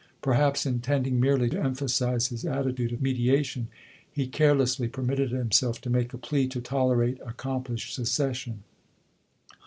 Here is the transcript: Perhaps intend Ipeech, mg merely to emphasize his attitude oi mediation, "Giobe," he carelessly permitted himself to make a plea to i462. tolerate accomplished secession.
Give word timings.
Perhaps 0.23 0.65
intend 0.65 1.05
Ipeech, 1.05 1.11
mg 1.11 1.19
merely 1.19 1.49
to 1.51 1.61
emphasize 1.61 2.29
his 2.29 2.43
attitude 2.43 2.91
oi 2.93 2.97
mediation, 3.01 3.65
"Giobe," 3.65 4.05
he 4.11 4.25
carelessly 4.25 4.87
permitted 4.87 5.29
himself 5.29 5.79
to 5.81 5.91
make 5.91 6.11
a 6.11 6.17
plea 6.17 6.47
to 6.47 6.59
i462. 6.59 6.63
tolerate 6.63 7.21
accomplished 7.23 7.93
secession. 7.93 8.63